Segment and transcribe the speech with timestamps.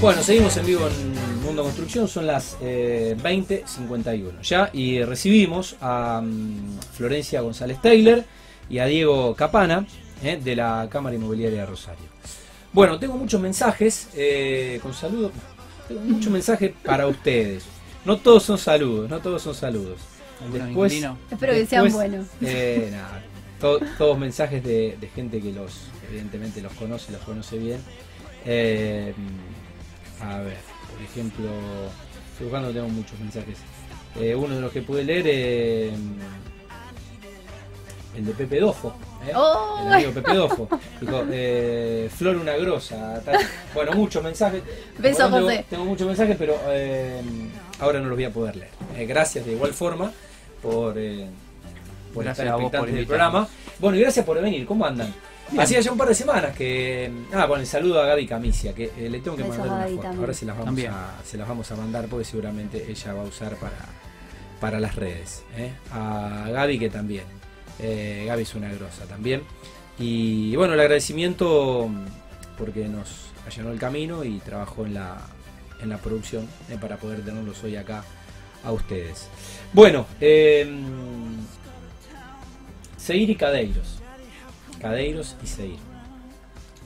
[0.00, 6.20] Bueno, seguimos en vivo en Mundo Construcción, son las eh, 20.51 ya y recibimos a
[6.22, 8.22] mm, Florencia González Taylor
[8.68, 9.86] y a Diego Capana
[10.22, 12.04] eh, de la Cámara Inmobiliaria de Rosario.
[12.72, 15.32] Bueno, tengo muchos mensajes eh, con saludos,
[15.88, 17.64] tengo muchos mensajes para ustedes.
[18.04, 19.98] No todos son saludos, no todos son saludos.
[20.42, 20.92] ¿Alguno Después-?
[21.30, 22.26] Espero que sean buenos.
[22.42, 23.22] eh, nada,
[23.58, 27.80] to- todos mensajes de, de gente que los, evidentemente los conoce, los conoce bien.
[28.44, 29.14] Eh,
[30.30, 30.56] a ver,
[30.92, 31.46] por ejemplo,
[32.32, 33.58] estoy buscando, tengo muchos mensajes.
[34.18, 35.92] Eh, uno de los que pude leer, eh,
[38.16, 38.94] el de Pepe Dofo.
[39.26, 39.32] ¿eh?
[39.34, 39.80] ¡Oh!
[39.86, 40.68] El amigo Pepe Dofo.
[41.00, 43.20] Dijo, eh, Flor una grosa.
[43.24, 43.38] tal.
[43.74, 44.62] Bueno, muchos mensajes.
[44.98, 45.66] Beso, Bueno, tengo- José.
[45.68, 47.20] Tengo muchos mensajes, pero eh,
[47.80, 48.70] ahora no los voy a poder leer.
[48.96, 50.12] Eh, gracias de igual forma
[50.62, 51.26] por, eh,
[52.14, 53.48] por Gracias estar a vos por del programa.
[53.80, 54.64] Bueno, y gracias por venir.
[54.64, 55.12] ¿Cómo andan?
[55.58, 57.10] Hacía ya un par de semanas que.
[57.32, 59.86] Ah, bueno, el saludo a Gaby Camicia, que eh, le tengo que Besos mandar una
[59.88, 60.02] foto.
[60.02, 60.20] también.
[60.20, 60.92] Ahora se las, vamos También.
[60.92, 63.76] a, se las vamos a mandar porque seguramente ella va a usar para,
[64.60, 65.42] para las redes.
[65.56, 65.72] ¿eh?
[65.92, 67.24] A Gaby que también.
[67.78, 69.42] Eh, Gaby es una grosa también.
[69.98, 71.88] Y bueno, el agradecimiento
[72.58, 75.18] porque nos allanó el camino y trabajó en la,
[75.80, 78.02] en la producción eh, para poder tenerlos hoy acá
[78.64, 79.28] a ustedes.
[79.72, 80.66] Bueno, eh,
[82.96, 83.98] Seir y Cadeiros.
[84.84, 85.78] Cadeiros y Seir.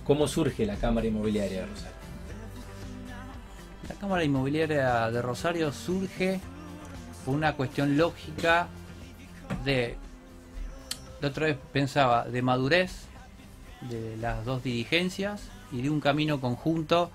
[0.07, 1.97] ¿Cómo surge la Cámara Inmobiliaria de Rosario?
[3.89, 6.41] La Cámara Inmobiliaria de Rosario surge
[7.25, 8.69] por una cuestión lógica
[9.65, 9.97] de,
[11.21, 13.07] la otra vez pensaba, de madurez
[13.91, 17.11] de las dos dirigencias y de un camino conjunto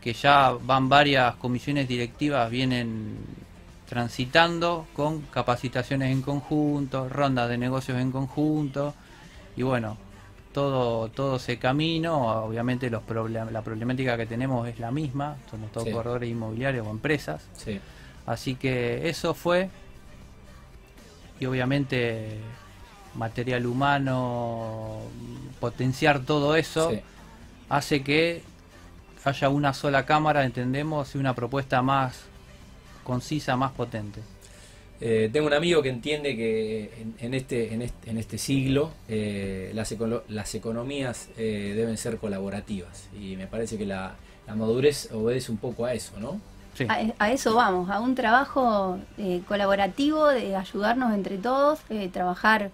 [0.00, 3.18] que ya van varias comisiones directivas, vienen
[3.86, 8.94] transitando con capacitaciones en conjunto, rondas de negocios en conjunto
[9.54, 9.98] y bueno,
[10.54, 15.70] todo, todo ese camino, obviamente los problem- la problemática que tenemos es la misma, somos
[15.72, 15.92] todos Sí.
[15.92, 17.80] corredores inmobiliarios o empresas, Sí.
[18.24, 19.68] así que eso fue,
[21.40, 22.38] y obviamente
[23.16, 25.00] material humano,
[25.60, 27.00] potenciar todo eso, sí.
[27.68, 28.42] hace que
[29.24, 32.22] haya una sola cámara, entendemos, y una propuesta más
[33.02, 34.20] concisa, más potente.
[35.00, 38.90] Eh, tengo un amigo que entiende que en, en este, en, este, en este siglo
[39.08, 44.14] eh, las, econo- las economías eh, deben ser colaborativas y me parece que la,
[44.46, 46.40] la madurez obedece un poco a eso, ¿no?
[46.74, 46.86] Sí.
[46.88, 52.70] A, a eso vamos, a un trabajo eh, colaborativo de ayudarnos entre todos, eh, trabajar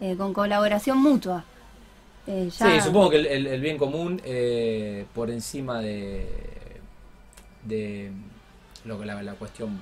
[0.00, 1.44] eh, con colaboración mutua.
[2.26, 6.26] Eh, ya- Sí, supongo que el, el- el bien común eh, por encima de,
[7.64, 8.10] de
[8.84, 9.80] lo que la, la cuestión,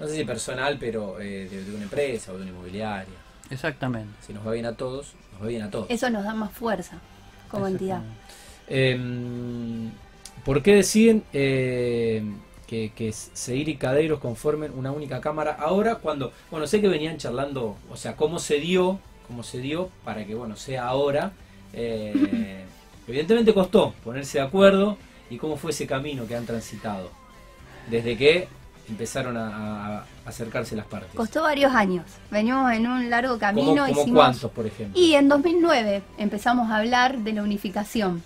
[0.00, 3.14] no sé si personal, pero eh, de, de una empresa o de una inmobiliaria.
[3.50, 4.12] Exactamente.
[4.26, 5.86] Si nos va bien a todos, nos va bien a todos.
[5.88, 6.98] Eso nos da más fuerza
[7.50, 8.02] como entidad.
[8.68, 8.98] Eh,
[10.44, 12.22] ¿Por qué deciden eh,
[12.66, 17.16] que, que Seir y Cadeiros conformen una única cámara ahora cuando, bueno, sé que venían
[17.16, 21.32] charlando, o sea, cómo se dio, cómo se dio para que, bueno, sea ahora.
[21.72, 22.64] Eh,
[23.06, 24.96] evidentemente costó ponerse de acuerdo
[25.30, 27.10] y cómo fue ese camino que han transitado
[27.90, 28.48] desde que
[28.88, 31.10] empezaron a, a acercarse las partes.
[31.14, 32.04] Costó varios años.
[32.30, 33.86] Venimos en un largo ¿Cómo, camino.
[33.86, 35.00] cómo hicimos- cuántos, por ejemplo?
[35.00, 38.22] Y en 2009 empezamos a hablar de la unificación.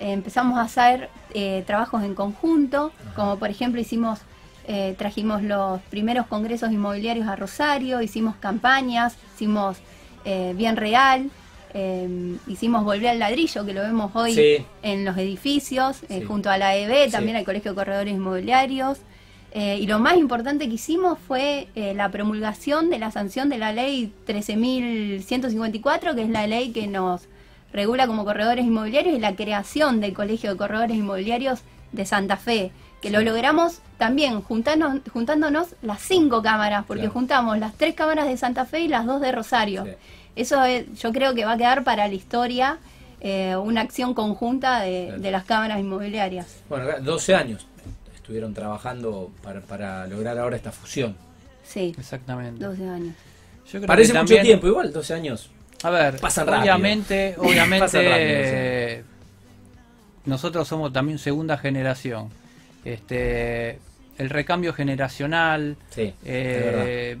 [0.00, 3.14] Eh, empezamos a hacer eh, trabajos en conjunto, Ajá.
[3.14, 4.20] como por ejemplo hicimos,
[4.66, 9.78] eh, trajimos los primeros congresos inmobiliarios a Rosario, hicimos campañas, hicimos
[10.24, 11.30] eh, Bien Real,
[11.74, 14.64] eh, hicimos Volver al Ladrillo, que lo vemos hoy Sí.
[14.82, 16.24] en los edificios, eh, Sí.
[16.24, 17.10] junto a la EB, Sí.
[17.12, 18.98] también al Colegio de Corredores Inmobiliarios.
[19.56, 23.58] Eh, y lo más importante que hicimos fue eh, la promulgación de la sanción de
[23.58, 27.22] la ley 13.154, que es la ley que nos
[27.72, 31.60] regula como corredores inmobiliarios, y la creación del Colegio de Corredores Inmobiliarios
[31.92, 37.12] de Santa Fe, que lo logramos también juntándonos, juntándonos las cinco cámaras, porque Claro.
[37.14, 39.84] juntamos las tres cámaras de Santa Fe y las dos de Rosario.
[39.84, 39.90] Sí.
[40.36, 42.78] Eso es- yo creo que va a quedar para la historia
[43.26, 45.22] eh, una acción conjunta de, Claro.
[45.22, 46.62] de las cámaras inmobiliarias.
[46.68, 47.66] Bueno, acá 12 años
[48.24, 51.14] estuvieron trabajando para, para lograr ahora esta fusión.
[51.62, 52.64] Sí, Exactamente.
[52.64, 53.14] 12 años.
[53.66, 55.50] Yo creo Parece que mucho también- tiempo, igual 12 años.
[55.82, 56.62] A ver, Pasan rápido.
[56.62, 59.04] obviamente, obviamente Pasan rápido, eh,
[60.24, 62.30] nosotros somos también segunda generación.
[62.82, 63.78] Este,
[64.16, 67.18] el recambio generacional Sí, eh,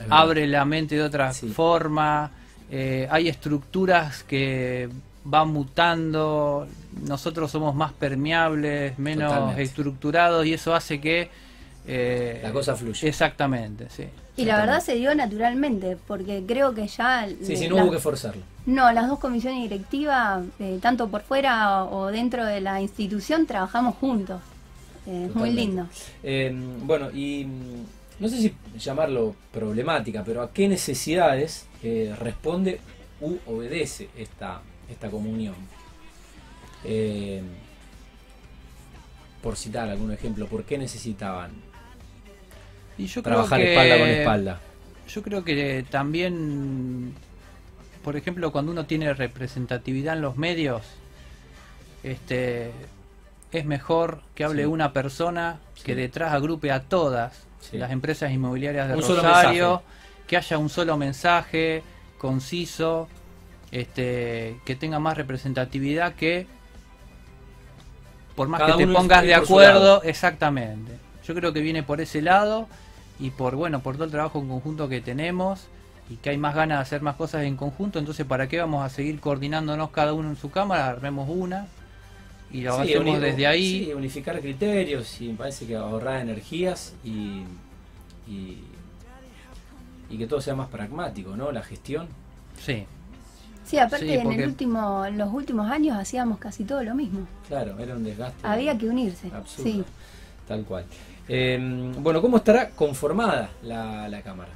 [0.00, 1.48] es abre la mente de otra Sí.
[1.50, 2.30] forma.
[2.70, 4.88] eh, hay estructuras que
[5.24, 6.66] van mutando.
[7.02, 9.62] Nosotros somos más permeables, menos Totalmente.
[9.62, 11.28] estructurados y eso hace que
[11.86, 13.08] eh, La cosa fluye.
[13.08, 14.04] Exactamente, sí.
[14.36, 17.26] Y la verdad se dio naturalmente, porque creo que ya...
[17.42, 18.42] Sí, eh, sí, no la- hubo que forzarlo.
[18.66, 23.96] No, las dos comisiones directivas, eh, tanto por fuera o dentro de la institución, trabajamos
[23.96, 24.40] juntos.
[25.06, 25.86] es muy lindo.
[26.22, 26.52] Eh,
[26.82, 32.80] bueno, y mm, no sé si llamarlo problemática, pero ¿a qué necesidades eh, responde
[33.20, 34.60] u obedece esta,
[34.90, 35.54] esta comunión?
[36.84, 37.42] Eh,
[39.42, 41.50] por citar algún ejemplo, ¿por qué necesitaban
[42.96, 44.60] Y yo trabajar creo que, espalda con espalda?
[45.08, 47.14] Yo creo que también,
[48.04, 50.82] por ejemplo, cuando uno tiene representatividad en los medios,
[52.02, 52.72] este
[53.52, 54.66] es mejor que hable Sí.
[54.68, 55.94] una persona que Sí.
[55.94, 57.78] detrás agrupe a todas Sí.
[57.78, 59.82] las empresas inmobiliarias de Un Rosario,
[60.26, 61.82] que haya un solo mensaje
[62.18, 63.08] conciso,
[63.70, 66.46] este, que tenga más representatividad que
[68.38, 70.92] por más Cada que te pongas de acuerdo, exactamente.
[71.26, 72.68] Yo creo que viene por ese lado
[73.18, 75.66] y por bueno, por todo el trabajo en conjunto que tenemos
[76.08, 78.84] y que hay más ganas de hacer más cosas en conjunto, entonces ¿para qué vamos
[78.86, 80.88] a seguir coordinándonos cada uno en su cámara?
[80.88, 81.66] Armemos una
[82.52, 83.84] y lo Sí, hacemos desde ahí.
[83.86, 87.42] sí, unificar criterios y me parece que ahorrar energías y,
[88.28, 88.62] y,
[90.08, 91.50] y que todo sea más pragmático, ¿no?
[91.50, 92.06] La gestión.
[92.64, 92.86] Sí.
[93.68, 97.26] Sí, aparte Sí, en, el último, en los últimos años hacíamos casi todo lo mismo.
[97.46, 98.46] Claro, era un desgaste.
[98.46, 99.28] Había que unirse.
[99.32, 99.62] absurdo.
[99.70, 99.84] Sí.
[100.46, 100.84] Tal cual.
[101.28, 104.50] Eh, bueno, ¿cómo estará conformada la, la cámara?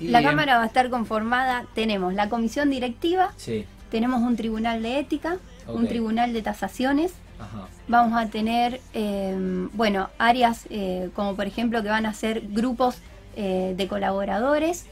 [0.00, 4.82] Y La Cámara va a estar conformada, tenemos la comisión directiva, Sí, tenemos un tribunal
[4.82, 5.88] de ética, un Ok.
[5.88, 7.66] tribunal de tasaciones, ajá.
[7.88, 9.34] vamos a tener, eh,
[9.72, 12.98] bueno, áreas eh, como por ejemplo que van a ser grupos
[13.36, 14.84] eh, de colaboradores,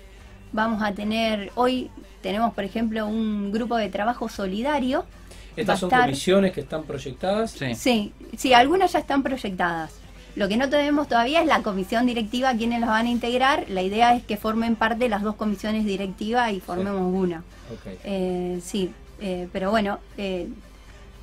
[0.54, 1.90] vamos a tener, hoy
[2.22, 5.04] tenemos por ejemplo un grupo de trabajo solidario,
[5.56, 7.50] Estas son estar- comisiones que están proyectadas.
[7.50, 7.74] Sí.
[7.74, 9.92] Sí, sí, algunas ya están proyectadas.
[10.36, 13.64] Lo que no tenemos todavía es la comisión directiva, quienes las van a integrar.
[13.68, 17.44] La idea es que formen parte las dos comisiones directivas y formemos una.
[18.04, 18.90] Eh, sí,
[19.20, 20.48] eh, pero bueno, eh,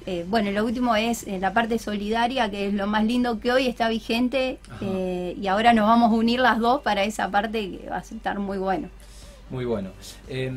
[0.05, 3.51] eh, bueno, lo último es eh, la parte solidaria, que es lo más lindo que
[3.51, 7.69] hoy está vigente eh, y ahora nos vamos a unir las dos para esa parte
[7.69, 8.87] que va a estar muy bueno.
[9.51, 9.91] Muy bueno.
[10.27, 10.51] Eh,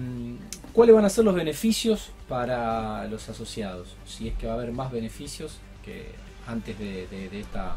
[0.72, 3.88] ¿Cuáles van a ser los beneficios para los asociados?
[4.06, 6.12] Si es que va a haber más beneficios que
[6.46, 7.74] antes de, de- de esta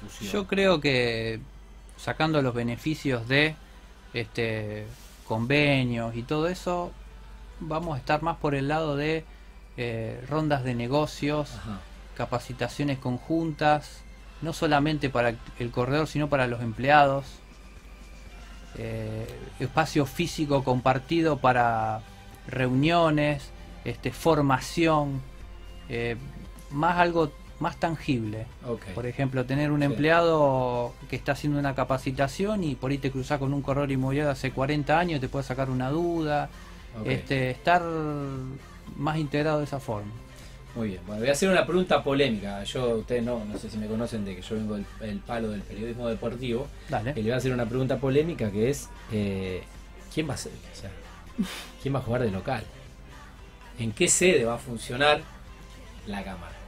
[0.00, 0.32] fusión.
[0.32, 1.40] Yo creo que
[1.96, 3.54] sacando los beneficios de
[4.14, 4.86] este
[5.26, 6.90] convenios y todo eso,
[7.60, 9.24] vamos a estar más por el lado de
[9.76, 11.78] eh, rondas de negocios, Ajá.
[12.16, 14.00] capacitaciones conjuntas,
[14.42, 17.26] no solamente para el corredor, sino para los empleados.
[18.78, 19.26] Eh,
[19.58, 22.00] espacio físico compartido para
[22.46, 23.50] reuniones,
[23.84, 25.20] este, formación,
[25.88, 26.16] eh,
[26.70, 28.46] más algo más tangible.
[28.94, 29.84] Por ejemplo, tener un Sí.
[29.84, 34.30] empleado que está haciendo una capacitación y por ahí te cruzás con un corredor inmobiliario
[34.30, 36.48] hace 40 años y te puede sacar una duda.
[37.04, 37.82] Este, estar
[38.96, 40.10] más integrado de esa forma.
[40.74, 41.00] Muy bien.
[41.06, 42.62] Bueno, voy a hacer una pregunta polémica.
[42.64, 45.50] Yo, ustedes no, no sé si me conocen de que yo vengo del el palo
[45.50, 46.68] del periodismo deportivo.
[46.88, 47.10] Dale.
[47.12, 49.62] Y le voy a hacer una pregunta polémica que es eh,
[50.14, 50.52] ¿quién va a ser?
[50.52, 50.90] o sea,
[51.82, 52.64] ¿Quién va a jugar de local?
[53.78, 55.22] ¿En qué sede va a funcionar
[56.06, 56.59] la cámara?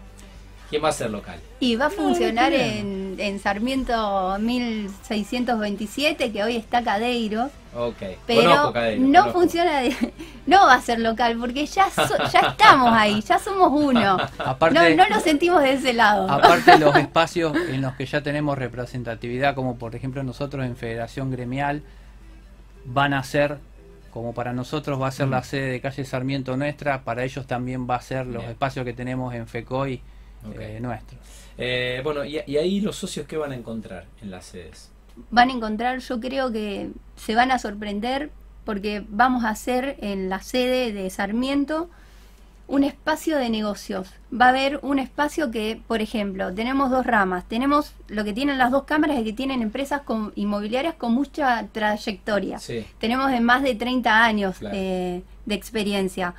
[0.73, 1.39] ¿Quién va a ser local?
[1.61, 7.51] Y va a No, funcionar no hay en, en Sarmiento 1627, que hoy está Cadeiro.
[7.77, 7.97] Ok.
[8.27, 9.41] Pero Conozco Cadeiro, no conozco.
[9.41, 10.13] funciona, de-
[10.47, 14.17] no va a ser local, porque ya, so- ya estamos ahí, ya somos uno.
[14.39, 16.31] Aparte, No, no lo sentimos de ese lado.
[16.31, 21.31] aparte los espacios en los que ya tenemos representatividad, como por ejemplo nosotros en Federación
[21.31, 21.83] Gremial,
[22.85, 23.59] van a ser,
[24.11, 25.31] como para nosotros va a ser Mm.
[25.31, 28.51] la sede de calle Sarmiento nuestra, para ellos también va a ser los Bien.
[28.51, 30.01] espacios que tenemos en FECOI
[30.49, 30.57] Ok.
[30.59, 31.21] eh, nuestros.
[31.59, 34.91] Eh, bueno, y, y ahí los socios que van a encontrar en las sedes.
[35.31, 38.31] Van a encontrar, yo creo que se van a sorprender,
[38.65, 41.91] porque vamos a hacer en la sede de Sarmiento
[42.69, 44.09] un espacio de negocios.
[44.33, 47.45] Va a haber un espacio que, por ejemplo, tenemos dos ramas.
[47.47, 51.67] Tenemos lo que tienen las dos cámaras es que tienen empresas con- inmobiliarias con mucha
[51.73, 52.59] trayectoria.
[52.59, 52.87] Sí.
[52.99, 54.75] Tenemos de más de 30 años Claro.
[54.79, 56.35] eh, de experiencia.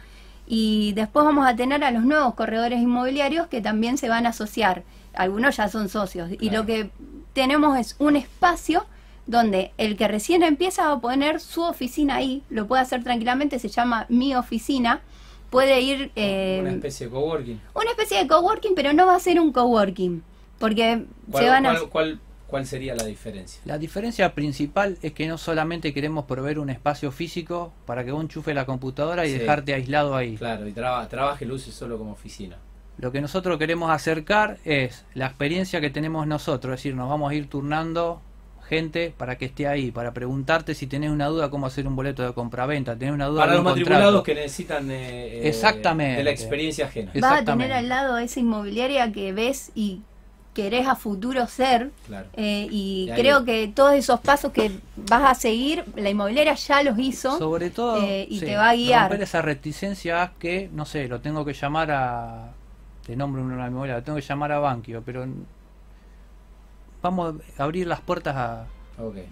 [0.48, 4.30] Y después vamos a tener a los nuevos corredores inmobiliarios que también se van a
[4.30, 4.84] asociar.
[5.14, 6.30] Algunos ya son socios.
[6.40, 6.90] Y lo que
[7.34, 8.86] tenemos es un espacio
[9.26, 13.58] donde el que recién empieza va a poner su oficina ahí, lo puede hacer tranquilamente,
[13.58, 15.02] se llama mi oficina.
[15.50, 17.62] Puede ir eh, Una especie de coworking.
[17.76, 20.24] una especie de coworking, pero no va a ser un coworking.
[20.60, 21.70] Porque ¿Cuál, se van a...
[21.74, 22.20] cuál- cuál-
[22.54, 23.60] cuál sería la diferencia?
[23.66, 28.22] La diferencia principal es que no solamente queremos proveer un espacio físico para que vos
[28.22, 29.40] enchufes la computadora y Sí.
[29.40, 30.38] dejarte aislado ahí.
[30.38, 32.58] Claro, y traba- trabaje y lo use solo como oficina.
[33.00, 37.32] Lo que nosotros queremos acercar es la experiencia que tenemos nosotros, es decir, nos vamos
[37.32, 38.22] a ir turnando
[38.70, 42.22] gente para que esté ahí, para preguntarte si tenés una duda cómo hacer un boleto
[42.22, 44.24] de compraventa, tenés una duda Para de los matriculados contrato.
[44.26, 46.18] que necesitan eh, eh, Exactamente.
[46.18, 47.12] de la experiencia ajena.
[47.20, 50.02] Vas a tener al lado esa inmobiliaria que ves y
[50.54, 51.92] querés a futuro ser.
[52.08, 52.28] Claro.
[52.34, 56.54] eh, y Y ahí- creo que todos esos pasos que vas a seguir, la inmobiliaria
[56.56, 57.38] ya los hizo.
[57.38, 59.02] Sobre todo, eh, y sí, te va a guiar.
[59.10, 62.52] romper esa reticencia a que, no sé, lo tengo que llamar a.
[63.06, 65.26] Te nombro una memoria, lo tengo que llamar a Banquio, pero.
[67.02, 68.66] Vamos a abrir las puertas a,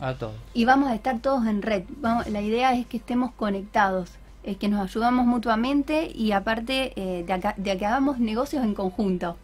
[0.01, 0.33] a todos.
[0.53, 1.83] y vamos a estar todos en red.
[1.97, 4.09] Vamos, la idea es que estemos conectados,
[4.43, 8.73] es que nos ayudamos mutuamente y aparte eh, de, acá- de que hagamos negocios en
[8.73, 9.37] conjunto.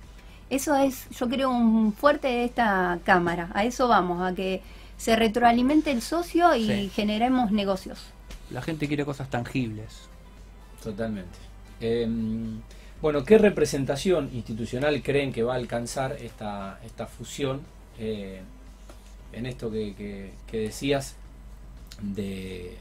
[0.50, 3.50] Eso es, yo creo, un fuerte de esta cámara.
[3.54, 4.62] A eso vamos, a que
[4.98, 6.92] se retroalimente el socio y Sí.
[6.94, 8.00] generemos negocios.
[8.50, 10.08] La gente quiere cosas tangibles.
[10.82, 11.38] Totalmente.
[11.82, 12.08] Eh,
[13.02, 17.62] bueno, ¿qué representación institucional creen que va a alcanzar esta, esta fusión
[18.00, 18.42] eh,
[19.34, 21.16] en esto que, que- que decías
[22.02, 22.78] de,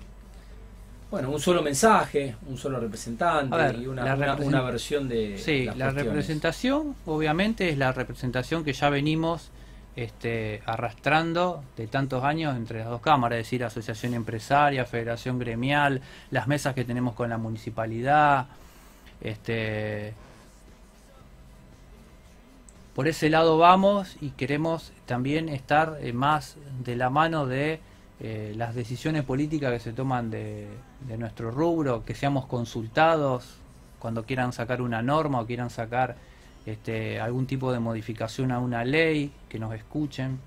[1.11, 5.77] bueno, un solo mensaje, un solo representante ver, y una, una- versión de Sí, las
[5.77, 6.05] la cuestiones?
[6.13, 9.51] representación, obviamente, es la representación que ya venimos
[9.95, 16.03] este, arrastrando de tantos años entre las dos cámaras, es decir, asociación empresaria, federación gremial,
[16.31, 18.47] las mesas que tenemos con la municipalidad,
[19.23, 20.13] este,
[22.95, 27.81] por ese lado vamos y queremos también estar eh, más de la mano de
[28.21, 30.69] eh, las decisiones políticas que se toman de,
[31.07, 33.57] de nuestro rubro, que seamos consultados
[33.99, 36.17] cuando quieran sacar una norma o quieran sacar
[36.65, 40.39] este, algún tipo de modificación a una ley, que nos escuchen.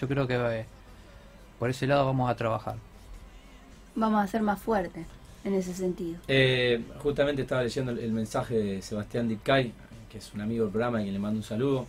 [0.00, 0.66] Yo creo que eh,
[1.58, 2.76] por ese lado vamos a trabajar.
[3.94, 5.06] Vamos a ser más fuertes
[5.44, 6.18] en ese sentido.
[6.28, 9.72] Eh, justamente estaba leyendo el, el mensaje de Sebastián Dicay,
[10.10, 11.86] que es un amigo del programa y que le mando un saludo,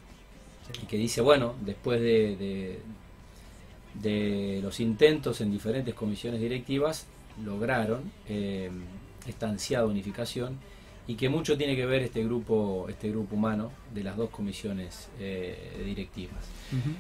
[0.82, 2.80] y que dice, bueno, después de, de,
[3.94, 7.06] de los intentos en diferentes comisiones directivas,
[7.44, 8.70] lograron eh,
[9.28, 10.58] esta ansiada unificación
[11.08, 15.10] y que mucho tiene que ver este grupo, este grupo humano de las dos comisiones
[15.20, 16.38] eh, directivas.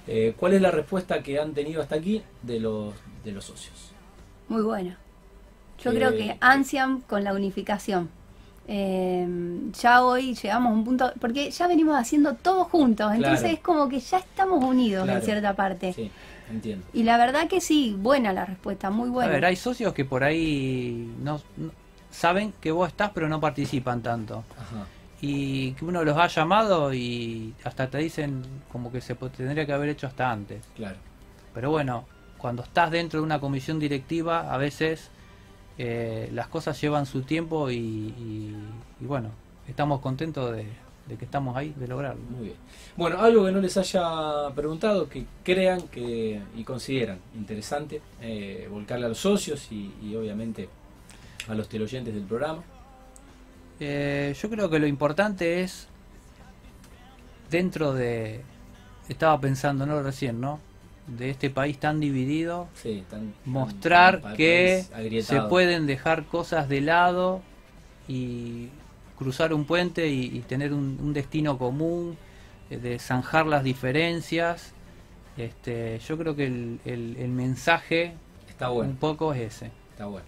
[0.07, 3.91] Eh, ¿Cuál es la respuesta que han tenido hasta aquí de los, de los socios?
[4.49, 4.97] Muy buena.
[5.83, 8.09] Yo Eh, creo que ansian con la unificación.
[8.67, 9.27] Eh,
[9.81, 13.55] ya hoy llegamos a un punto, porque ya venimos haciendo todo juntos, entonces Claro.
[13.55, 15.19] es como que ya estamos unidos Claro.
[15.19, 15.93] en cierta parte.
[15.93, 16.09] Sí,
[16.49, 16.85] entiendo.
[16.93, 19.29] Y la verdad que sí, buena la respuesta, muy buena.
[19.29, 21.71] A ver, hay socios que por ahí no, no-
[22.11, 24.43] saben que vos estás pero no participan tanto.
[24.59, 24.85] Ajá.
[25.21, 29.71] Y que uno los ha llamado y hasta te dicen como que se tendría que
[29.73, 30.61] haber hecho hasta antes.
[30.75, 30.97] Claro.
[31.53, 32.05] Pero bueno,
[32.37, 35.09] cuando estás dentro de una comisión directiva, a veces
[35.77, 38.55] eh, las cosas llevan su tiempo y, y-
[39.01, 39.29] y bueno,
[39.67, 40.67] estamos contentos de,
[41.07, 42.21] de que estamos ahí, de lograrlo.
[42.29, 42.57] Muy bien.
[42.95, 49.05] Bueno, algo que no les haya preguntado, que crean que y consideran interesante eh, volcarle
[49.05, 50.69] a los socios y, y obviamente
[51.47, 52.63] a los teleoyentes del programa.
[53.79, 55.87] Eh, yo creo que lo importante es
[57.49, 58.41] dentro de,
[59.09, 60.59] estaba pensando, no recién, ¿no?
[61.07, 64.85] De este país tan dividido, Sí, tan- mostrar tan- que
[65.21, 67.41] se pueden dejar cosas de lado
[68.07, 68.69] y
[69.17, 72.17] cruzar un puente y, y tener un, un destino común,
[72.69, 74.71] eh, de zanjar las diferencias.
[75.37, 78.13] Este, yo creo que el, el- el mensaje
[78.47, 79.71] Está bueno, un poco es ese.
[79.91, 80.25] está bueno.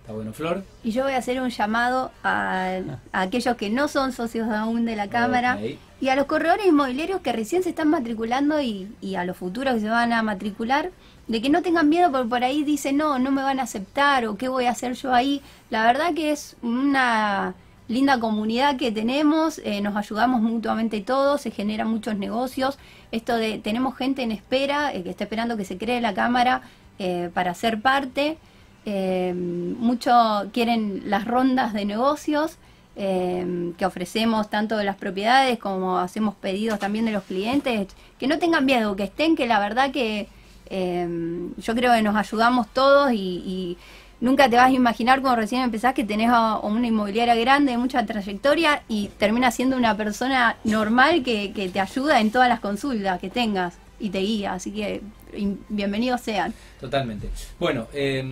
[0.00, 0.62] Está bueno, Flor.
[0.82, 2.78] Y yo voy a hacer un llamado a,
[3.12, 5.58] a aquellos que no son socios aún de la Cámara
[6.00, 9.74] y a los corredores inmobiliarios que recién se están matriculando y, y a los futuros
[9.74, 10.90] que se van a matricular,
[11.26, 14.26] de que no tengan miedo porque por ahí dicen, no, no me van a aceptar
[14.26, 15.40] o qué voy a hacer yo ahí.
[15.70, 17.54] La verdad que es una
[17.88, 22.78] linda comunidad que tenemos, eh, nos ayudamos mutuamente todos, se generan muchos negocios.
[23.12, 26.62] Esto de, tenemos gente en espera, eh, que está esperando que se cree la Cámara
[26.98, 28.38] eh, para ser parte.
[28.86, 30.12] Eh, mucho
[30.52, 32.58] quieren las rondas de negocios
[32.96, 37.88] eh, que ofrecemos tanto de las propiedades como hacemos pedidos también de los clientes,
[38.18, 40.28] que no tengan miedo, que estén, que la verdad que
[40.70, 43.76] eh, yo creo que nos ayudamos todos y
[44.24, 47.72] nunca te vas a imaginar cuando recién empezás que tenés a- a una inmobiliaria grande,
[47.72, 52.48] de mucha trayectoria y terminas siendo una persona normal que, que te ayuda en todas
[52.48, 55.00] las consultas que tengas y te guía, así que
[55.36, 56.52] in- bienvenidos sean.
[56.80, 57.28] Totalmente.
[57.60, 58.24] Bueno, eh,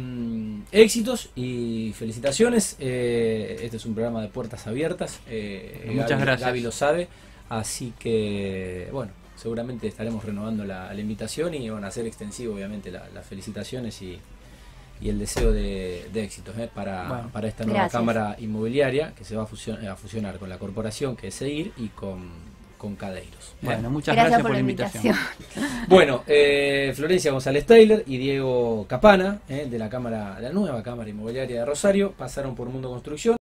[0.72, 2.76] éxitos y felicitaciones.
[2.80, 5.20] Eh, este es un programa de puertas abiertas.
[5.28, 6.46] Eh, Muchas Gaby- gracias.
[6.48, 7.08] Gaby lo sabe.
[7.48, 12.90] Así que, bueno, seguramente estaremos renovando la, la invitación y van a ser extensivo, obviamente,
[12.90, 14.18] la- las felicitaciones y,
[15.02, 17.30] y el deseo de, de éxitos eh, para, Bueno.
[17.32, 17.98] para esta nueva Gracias.
[18.00, 21.72] cámara inmobiliaria que se va a, fusion- a fusionar con la corporación que es Seguir
[21.76, 22.30] y con,
[22.78, 23.54] con Cadeiros.
[23.62, 25.06] Bueno, muchas Gracias, gracias, por la invitación.
[25.06, 25.86] invitación.
[25.88, 31.08] Bueno, eh, Florencia González Taylor y Diego Capana, eh, de la cámara, la nueva cámara
[31.10, 33.36] inmobiliaria de Rosario, pasaron por Mundo Construcción.